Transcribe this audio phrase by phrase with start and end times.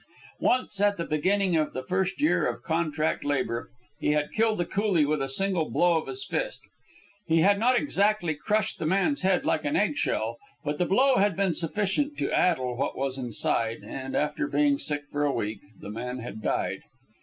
[0.39, 3.69] Once, at the beginning of the first year of contract labour,
[3.99, 6.61] he had killed a coolie with a single blow of his fist.
[7.27, 11.17] He had not exactly crushed the man's head like an egg shell, but the blow
[11.17, 15.59] had been sufficient to addle what was inside, and, after being sick for a week,
[15.79, 16.81] the man had died.